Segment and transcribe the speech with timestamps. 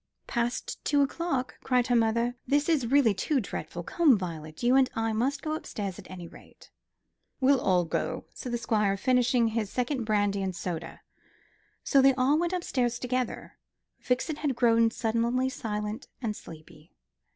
[0.25, 2.33] "Past two o'clock," cried her mother.
[2.47, 3.83] "This is really too dreadful.
[3.83, 6.71] Come, Violet, you and I must go upstairs at any rate."
[7.39, 11.01] "We'll all go," said the Squire, finishing his second brandy and soda.
[11.83, 13.59] So they all three went upstairs together.
[13.99, 16.95] Vixen had grown suddenly silent and sleepy.